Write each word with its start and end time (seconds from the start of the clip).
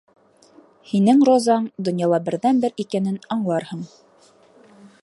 Һинең 0.91 1.21
розаң 1.29 1.67
донъяла 1.89 2.21
берҙән 2.31 2.65
бер 2.65 2.75
икәнен 2.85 3.21
аңларһың. 3.37 3.87